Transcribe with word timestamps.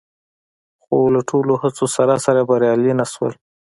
خو 0.83 0.97
له 1.13 1.21
ټولو 1.29 1.53
هڅو 1.61 1.85
سره 1.95 2.15
سره 2.25 2.41
بریالي 2.49 2.93
نه 2.99 3.05
شول 3.13 3.33